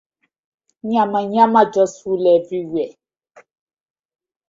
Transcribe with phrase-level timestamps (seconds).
[0.93, 2.93] Yamayama just full everywhere.